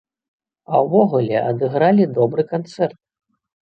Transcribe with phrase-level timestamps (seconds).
[0.73, 3.03] А ўвогуле адыгралі добры канцэрт!